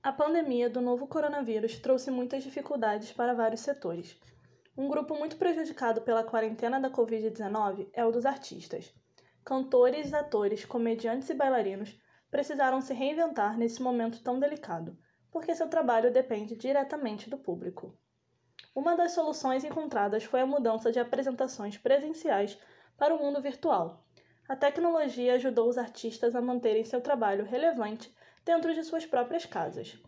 A 0.00 0.12
pandemia 0.12 0.70
do 0.70 0.80
novo 0.80 1.08
coronavírus 1.08 1.76
trouxe 1.80 2.08
muitas 2.08 2.44
dificuldades 2.44 3.12
para 3.12 3.34
vários 3.34 3.62
setores. 3.62 4.16
Um 4.76 4.88
grupo 4.88 5.16
muito 5.16 5.36
prejudicado 5.36 6.02
pela 6.02 6.22
quarentena 6.22 6.78
da 6.78 6.88
Covid-19 6.88 7.88
é 7.92 8.04
o 8.04 8.12
dos 8.12 8.24
artistas. 8.24 8.94
Cantores, 9.44 10.14
atores, 10.14 10.64
comediantes 10.64 11.28
e 11.30 11.34
bailarinos 11.34 11.98
precisaram 12.30 12.80
se 12.80 12.94
reinventar 12.94 13.58
nesse 13.58 13.82
momento 13.82 14.22
tão 14.22 14.38
delicado, 14.38 14.96
porque 15.32 15.52
seu 15.52 15.68
trabalho 15.68 16.12
depende 16.12 16.54
diretamente 16.54 17.28
do 17.28 17.36
público. 17.36 17.92
Uma 18.76 18.96
das 18.96 19.12
soluções 19.12 19.64
encontradas 19.64 20.22
foi 20.22 20.42
a 20.42 20.46
mudança 20.46 20.92
de 20.92 21.00
apresentações 21.00 21.76
presenciais 21.76 22.56
para 22.96 23.12
o 23.12 23.18
mundo 23.18 23.42
virtual. 23.42 24.06
A 24.48 24.54
tecnologia 24.54 25.34
ajudou 25.34 25.68
os 25.68 25.76
artistas 25.76 26.36
a 26.36 26.40
manterem 26.40 26.84
seu 26.84 27.00
trabalho 27.00 27.44
relevante 27.44 28.16
dentro 28.48 28.72
de 28.72 28.82
suas 28.82 29.04
próprias 29.04 29.44
casas. 29.44 29.98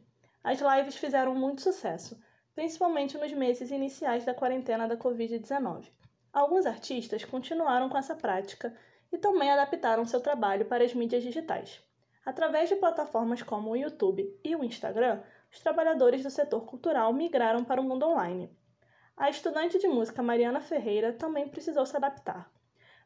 As 0.42 0.58
lives 0.60 0.96
fizeram 0.96 1.34
muito 1.34 1.60
sucesso, 1.60 2.18
principalmente 2.54 3.18
nos 3.18 3.30
meses 3.32 3.70
iniciais 3.70 4.24
da 4.24 4.32
quarentena 4.32 4.88
da 4.88 4.96
Covid-19. 4.96 5.90
Alguns 6.32 6.64
artistas 6.64 7.22
continuaram 7.22 7.90
com 7.90 7.98
essa 7.98 8.14
prática 8.14 8.74
e 9.12 9.18
também 9.18 9.50
adaptaram 9.50 10.06
seu 10.06 10.22
trabalho 10.22 10.64
para 10.64 10.82
as 10.82 10.94
mídias 10.94 11.22
digitais. 11.22 11.82
Através 12.24 12.70
de 12.70 12.76
plataformas 12.76 13.42
como 13.42 13.72
o 13.72 13.76
YouTube 13.76 14.26
e 14.42 14.56
o 14.56 14.64
Instagram, 14.64 15.20
os 15.52 15.60
trabalhadores 15.60 16.22
do 16.22 16.30
setor 16.30 16.64
cultural 16.64 17.12
migraram 17.12 17.62
para 17.62 17.80
o 17.80 17.84
mundo 17.84 18.06
online. 18.06 18.50
A 19.18 19.28
estudante 19.28 19.78
de 19.78 19.86
música 19.86 20.22
Mariana 20.22 20.62
Ferreira 20.62 21.12
também 21.12 21.46
precisou 21.46 21.84
se 21.84 21.94
adaptar. 21.94 22.50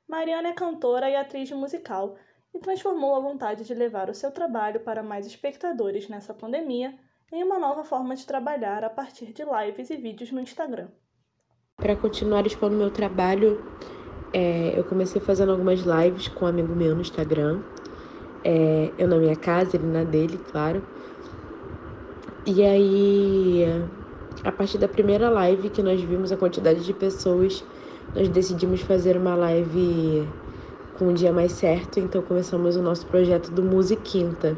Mariana 0.07 0.51
é 0.51 0.53
cantora 0.53 1.11
e 1.11 1.17
atriz 1.17 1.51
musical 1.51 2.17
e 2.55 2.59
transformou 2.61 3.17
a 3.17 3.21
vontade 3.21 3.65
de 3.65 3.75
levar 3.75 4.09
o 4.09 4.15
seu 4.15 4.31
trabalho 4.31 4.81
para 4.81 5.03
mais 5.03 5.27
espectadores 5.27 6.09
nessa 6.09 6.33
pandemia 6.33 6.95
em 7.33 7.43
uma 7.43 7.59
nova 7.59 7.83
forma 7.83 8.15
de 8.15 8.25
trabalhar 8.25 8.85
a 8.85 8.91
partir 8.91 9.33
de 9.33 9.43
lives 9.45 9.91
e 9.91 9.97
vídeos 9.97 10.31
no 10.31 10.41
Instagram. 10.41 10.87
Para 11.77 11.97
continuar 11.97 12.47
expondo 12.47 12.77
meu 12.77 12.91
trabalho, 12.91 13.65
é, 14.33 14.79
eu 14.79 14.85
comecei 14.85 15.21
fazendo 15.21 15.51
algumas 15.51 15.81
lives 15.81 16.29
com 16.29 16.45
um 16.45 16.49
amigo 16.49 16.73
meu 16.75 16.95
no 16.95 17.01
Instagram. 17.01 17.61
É, 18.45 18.93
eu 18.97 19.09
na 19.09 19.17
minha 19.17 19.35
casa, 19.35 19.77
ele 19.77 19.87
na 19.87 20.05
dele, 20.05 20.39
claro. 20.53 20.87
E 22.47 22.63
aí, 22.63 23.65
a 24.45 24.53
partir 24.53 24.79
da 24.79 24.87
primeira 24.87 25.29
live 25.31 25.71
que 25.71 25.83
nós 25.83 26.01
vimos 26.01 26.31
a 26.31 26.37
quantidade 26.37 26.85
de 26.85 26.93
pessoas, 26.93 27.65
nós 28.15 28.29
decidimos 28.29 28.81
fazer 28.83 29.17
uma 29.17 29.35
live 29.35 30.29
com 30.99 31.07
um 31.07 31.15
dia 31.15 31.33
mais 31.33 31.53
certo, 31.53 31.99
então 31.99 32.23
começamos 32.23 32.77
o 32.77 32.83
nosso 32.83 33.07
projeto 33.07 33.51
do 33.51 33.63
Musiquinta. 33.63 34.57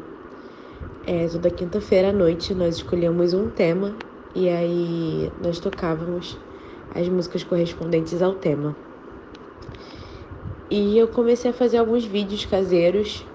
É, 1.05 1.27
toda 1.27 1.49
quinta-feira 1.49 2.09
à 2.09 2.13
noite 2.13 2.53
nós 2.53 2.75
escolhemos 2.75 3.33
um 3.33 3.49
tema 3.49 3.95
e 4.35 4.49
aí 4.49 5.31
nós 5.41 5.59
tocávamos 5.59 6.37
as 6.93 7.07
músicas 7.07 7.43
correspondentes 7.43 8.21
ao 8.21 8.33
tema. 8.33 8.75
E 10.69 10.97
eu 10.97 11.07
comecei 11.07 11.51
a 11.51 11.53
fazer 11.53 11.77
alguns 11.77 12.05
vídeos 12.05 12.45
caseiros 12.45 13.25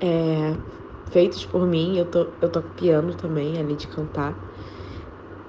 é, 0.00 0.56
feitos 1.10 1.44
por 1.44 1.66
mim. 1.66 1.98
Eu, 1.98 2.06
to, 2.06 2.28
eu 2.40 2.48
toco 2.48 2.70
piano 2.70 3.14
também, 3.14 3.58
além 3.58 3.76
de 3.76 3.86
cantar. 3.86 4.34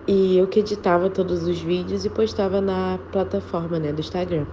E 0.05 0.38
eu 0.38 0.47
que 0.47 0.59
editava 0.59 1.09
todos 1.09 1.43
os 1.43 1.59
vídeos 1.59 2.03
e 2.05 2.09
postava 2.09 2.59
na 2.59 2.99
plataforma 3.11 3.80
né, 3.80 3.93
do 3.93 4.02
Instagram. 4.02 4.45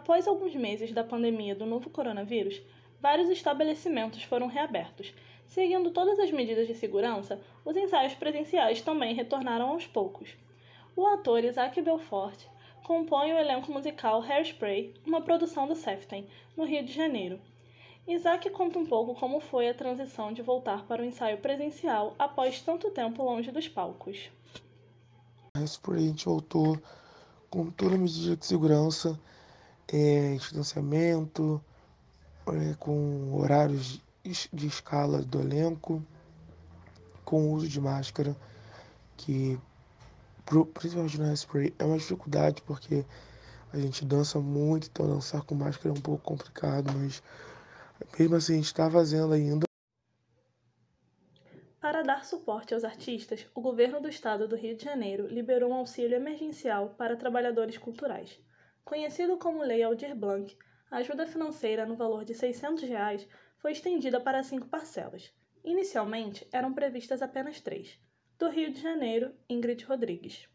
Após 0.00 0.26
alguns 0.26 0.54
meses 0.54 0.92
da 0.92 1.04
pandemia 1.04 1.54
do 1.54 1.66
novo 1.66 1.90
coronavírus, 1.90 2.58
vários 3.02 3.28
estabelecimentos 3.28 4.22
foram 4.22 4.46
reabertos. 4.46 5.12
Seguindo 5.46 5.90
todas 5.90 6.18
as 6.18 6.30
medidas 6.30 6.66
de 6.66 6.74
segurança, 6.74 7.38
os 7.66 7.76
ensaios 7.76 8.14
presenciais 8.14 8.80
também 8.80 9.14
retornaram 9.14 9.68
aos 9.68 9.86
poucos. 9.86 10.30
O 10.96 11.06
ator 11.06 11.44
Isaac 11.44 11.82
Belfort 11.82 12.46
compõe 12.82 13.34
o 13.34 13.38
elenco 13.38 13.70
musical 13.70 14.22
Hairspray, 14.22 14.94
uma 15.06 15.20
produção 15.20 15.68
do 15.68 15.76
Seften, 15.76 16.26
no 16.56 16.64
Rio 16.64 16.82
de 16.82 16.94
Janeiro. 16.94 17.38
Isaac 18.08 18.48
conta 18.48 18.78
um 18.78 18.86
pouco 18.86 19.14
como 19.14 19.38
foi 19.38 19.68
a 19.68 19.74
transição 19.74 20.32
de 20.32 20.40
voltar 20.40 20.86
para 20.86 21.02
o 21.02 21.04
ensaio 21.04 21.36
presencial 21.36 22.14
após 22.18 22.62
tanto 22.62 22.90
tempo 22.90 23.22
longe 23.22 23.50
dos 23.50 23.68
palcos. 23.68 24.30
Hairspray 25.54 26.04
a 26.04 26.06
gente 26.06 26.24
voltou 26.24 26.80
com 27.50 27.70
toda 27.70 27.96
a 27.96 27.98
medida 27.98 28.34
de 28.34 28.46
segurança, 28.46 29.20
é, 29.92 30.34
distanciamento, 30.34 31.62
é, 32.46 32.74
com 32.78 33.34
horários 33.34 34.00
de 34.52 34.66
escala 34.66 35.22
do 35.22 35.40
elenco, 35.40 36.04
com 37.24 37.52
uso 37.52 37.68
de 37.68 37.80
máscara, 37.80 38.36
que 39.16 39.58
principalmente 40.74 41.18
no 41.18 41.26
Hairspray 41.26 41.74
é 41.78 41.84
uma 41.84 41.96
dificuldade 41.96 42.62
porque 42.62 43.04
a 43.72 43.78
gente 43.78 44.04
dança 44.04 44.40
muito, 44.40 44.88
então 44.88 45.06
dançar 45.06 45.42
com 45.42 45.54
máscara 45.54 45.94
é 45.94 45.98
um 45.98 46.02
pouco 46.02 46.24
complicado, 46.24 46.92
mas 46.96 47.22
mesmo 48.18 48.36
assim 48.36 48.54
a 48.54 48.56
gente 48.56 48.66
está 48.66 48.90
fazendo 48.90 49.32
ainda. 49.32 49.64
Para 51.80 52.02
dar 52.02 52.24
suporte 52.24 52.74
aos 52.74 52.84
artistas, 52.84 53.46
o 53.54 53.60
governo 53.60 54.00
do 54.00 54.08
estado 54.08 54.46
do 54.46 54.56
Rio 54.56 54.76
de 54.76 54.84
Janeiro 54.84 55.26
liberou 55.26 55.70
um 55.70 55.74
auxílio 55.74 56.16
emergencial 56.16 56.90
para 56.90 57.16
trabalhadores 57.16 57.78
culturais. 57.78 58.38
Conhecido 58.90 59.38
como 59.38 59.62
Lei 59.62 59.84
Aldir 59.84 60.16
Blanc, 60.16 60.58
a 60.90 60.96
ajuda 60.96 61.24
financeira 61.24 61.86
no 61.86 61.94
valor 61.94 62.24
de 62.24 62.34
600 62.34 62.82
reais 62.88 63.24
foi 63.58 63.70
estendida 63.70 64.18
para 64.18 64.42
cinco 64.42 64.66
parcelas. 64.66 65.32
Inicialmente, 65.62 66.44
eram 66.50 66.74
previstas 66.74 67.22
apenas 67.22 67.60
três. 67.60 68.00
Do 68.36 68.48
Rio 68.48 68.72
de 68.72 68.80
Janeiro, 68.80 69.32
Ingrid 69.48 69.84
Rodrigues. 69.84 70.48